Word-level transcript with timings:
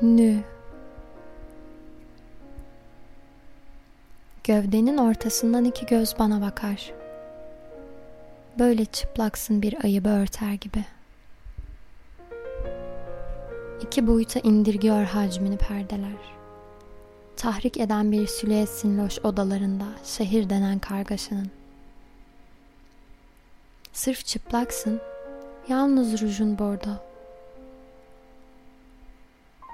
Nü 0.00 0.42
Gövdenin 4.44 4.98
ortasından 4.98 5.64
iki 5.64 5.86
göz 5.86 6.14
bana 6.18 6.40
bakar. 6.40 6.92
Böyle 8.58 8.84
çıplaksın 8.84 9.62
bir 9.62 9.84
ayıbı 9.84 10.08
örter 10.08 10.52
gibi. 10.52 10.84
İki 13.82 14.06
boyuta 14.06 14.40
indirgiyor 14.40 15.04
hacmini 15.04 15.56
perdeler. 15.56 16.34
Tahrik 17.36 17.76
eden 17.76 18.12
bir 18.12 18.26
silüetsin 18.26 18.98
loş 18.98 19.18
odalarında 19.18 19.86
şehir 20.04 20.50
denen 20.50 20.78
kargaşanın. 20.78 21.50
Sırf 23.92 24.26
çıplaksın, 24.26 25.00
yalnız 25.68 26.22
rujun 26.22 26.58
bordo. 26.58 27.11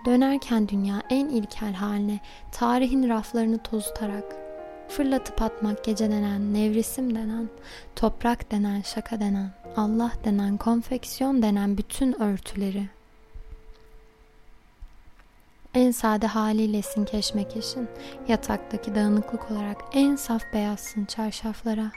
Dönerken 0.08 0.68
dünya 0.68 1.02
en 1.10 1.28
ilkel 1.28 1.72
haline 1.72 2.20
tarihin 2.52 3.08
raflarını 3.08 3.58
tozutarak 3.58 4.36
Fırlatıp 4.88 5.42
atmak 5.42 5.84
gece 5.84 6.10
denen, 6.10 6.54
nevrisim 6.54 7.14
denen, 7.14 7.48
toprak 7.96 8.50
denen, 8.50 8.82
şaka 8.82 9.20
denen, 9.20 9.50
Allah 9.76 10.12
denen, 10.24 10.56
konfeksiyon 10.56 11.42
denen 11.42 11.78
bütün 11.78 12.22
örtüleri. 12.22 12.88
En 15.74 15.90
sade 15.90 16.26
haliylesin 16.26 17.04
keşmekeşin, 17.04 17.88
yataktaki 18.28 18.94
dağınıklık 18.94 19.50
olarak 19.50 19.76
en 19.92 20.16
saf 20.16 20.52
beyazsın 20.52 21.04
çarşaflara. 21.04 21.90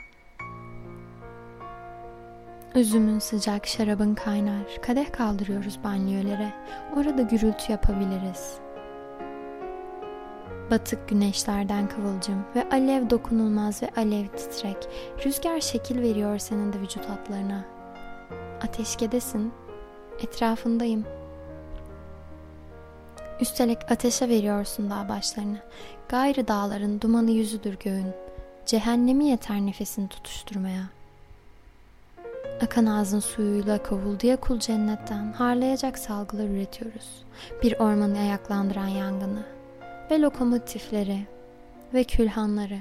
Üzümün 2.74 3.18
sıcak, 3.18 3.66
şarabın 3.66 4.14
kaynar, 4.14 4.82
kadeh 4.82 5.12
kaldırıyoruz 5.12 5.78
banyölere, 5.84 6.52
orada 6.96 7.22
gürültü 7.22 7.72
yapabiliriz.'' 7.72 8.72
Batık 10.72 11.08
güneşlerden 11.08 11.88
kıvılcım 11.88 12.44
ve 12.56 12.68
alev 12.70 13.10
dokunulmaz 13.10 13.82
ve 13.82 13.90
alev 13.96 14.26
titrek. 14.26 14.76
Rüzgar 15.26 15.60
şekil 15.60 16.02
veriyor 16.02 16.38
senin 16.38 16.72
de 16.72 16.80
vücut 16.80 17.08
hatlarına. 17.08 17.64
Ateşkedesin. 18.62 19.52
Etrafındayım. 20.22 21.04
Üstelik 23.40 23.78
ateşe 23.90 24.28
veriyorsun 24.28 24.90
dağ 24.90 25.08
başlarını. 25.08 25.58
Gayrı 26.08 26.48
dağların 26.48 27.00
dumanı 27.00 27.30
yüzüdür 27.30 27.78
göğün. 27.78 28.12
Cehennemi 28.66 29.24
yeter 29.24 29.60
nefesini 29.60 30.08
tutuşturmaya. 30.08 31.01
Akan 32.60 32.86
ağzın 32.86 33.20
suyuyla 33.20 33.82
kovulduya 33.82 34.36
kul 34.36 34.58
cennetten 34.58 35.32
harlayacak 35.32 35.98
salgılar 35.98 36.48
üretiyoruz. 36.48 37.24
Bir 37.62 37.78
ormanı 37.78 38.18
ayaklandıran 38.18 38.88
yangını 38.88 39.42
ve 40.10 40.20
lokomotifleri 40.20 41.18
ve 41.94 42.04
külhanları. 42.04 42.78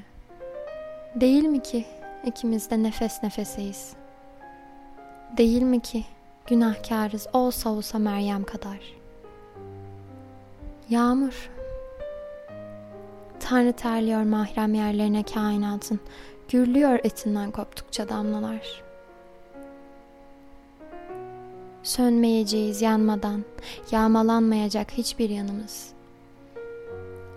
Değil 1.15 1.43
mi 1.43 1.63
ki 1.63 1.85
ikimiz 2.25 2.69
de 2.69 2.83
nefes 2.83 3.23
nefeseyiz? 3.23 3.93
Değil 5.37 5.61
mi 5.61 5.79
ki 5.79 6.05
günahkarız 6.47 7.27
olsa 7.33 7.69
olsa 7.69 7.99
Meryem 7.99 8.43
kadar? 8.43 8.79
Yağmur. 10.89 11.49
Tanrı 13.39 13.73
terliyor 13.73 14.23
mahrem 14.23 14.73
yerlerine 14.73 15.23
kainatın, 15.23 15.99
gürlüyor 16.49 16.99
etinden 17.03 17.51
koptukça 17.51 18.09
damlalar. 18.09 18.90
Sönmeyeceğiz 21.83 22.81
yanmadan, 22.81 23.45
yağmalanmayacak 23.91 24.91
hiçbir 24.91 25.29
yanımız.'' 25.29 26.01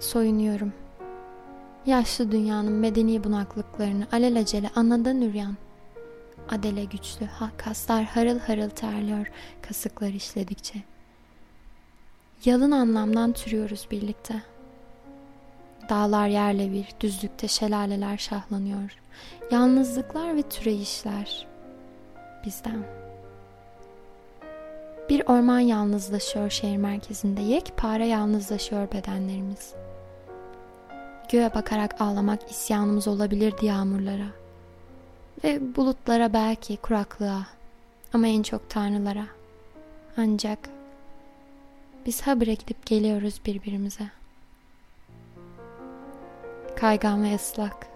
soyunuyorum. 0.04 0.72
Yaşlı 1.86 2.32
dünyanın 2.32 2.72
medeni 2.72 3.24
bunaklıklarını 3.24 4.06
alelacele 4.12 4.70
anadan 4.76 5.22
üryan. 5.22 5.56
Adele 6.48 6.84
güçlü, 6.84 7.28
kaslar 7.56 8.04
harıl 8.04 8.38
harıl 8.38 8.70
terliyor 8.70 9.30
kasıklar 9.62 10.08
işledikçe. 10.08 10.78
Yalın 12.44 12.70
anlamdan 12.70 13.32
türüyoruz 13.32 13.88
birlikte. 13.90 14.42
Dağlar 15.88 16.28
yerle 16.28 16.72
bir, 16.72 16.86
düzlükte 17.00 17.48
şelaleler 17.48 18.18
şahlanıyor. 18.18 18.96
Yalnızlıklar 19.50 20.36
ve 20.36 20.42
türeyişler 20.42 21.46
bizden. 22.44 23.03
Bir 25.08 25.22
orman 25.26 25.60
yalnızlaşıyor 25.60 26.50
şehir 26.50 26.76
merkezinde, 26.76 27.40
yekpare 27.40 28.06
yalnızlaşıyor 28.06 28.92
bedenlerimiz.'' 28.92 29.84
Göğe 31.28 31.54
bakarak 31.54 32.00
ağlamak 32.00 32.50
isyanımız 32.50 33.08
olabilirdi 33.08 33.66
yağmurlara. 33.66 34.26
Ve 35.44 35.76
bulutlara 35.76 36.32
belki 36.32 36.76
kuraklığa 36.76 37.46
ama 38.12 38.26
en 38.26 38.42
çok 38.42 38.70
tanrılara. 38.70 39.26
Ancak 40.16 40.58
biz 42.06 42.22
habire 42.22 42.54
gidip 42.54 42.86
geliyoruz 42.86 43.40
birbirimize. 43.46 44.10
Kaygan 46.76 47.24
ve 47.24 47.34
ıslak. 47.34 47.93